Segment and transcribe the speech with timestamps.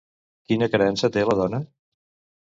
[0.51, 1.59] Quina creença té la dona?